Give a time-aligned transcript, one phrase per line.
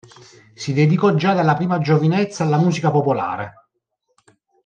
[0.55, 3.67] Si dedicò già dalla prima giovinezza alla musica popolare.